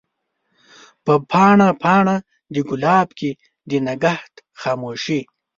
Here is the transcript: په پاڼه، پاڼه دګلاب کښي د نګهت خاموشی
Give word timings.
په 1.05 1.13
پاڼه، 1.31 1.69
پاڼه 1.83 2.15
دګلاب 2.55 3.07
کښي 3.17 3.31
د 3.69 3.71
نګهت 3.87 4.33
خاموشی 4.59 5.19